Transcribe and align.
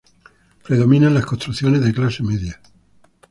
Predominan 0.63 1.13
las 1.13 1.27
construcciones 1.27 1.85
de 1.85 1.93
clase 1.93 2.23
media. 2.23 2.59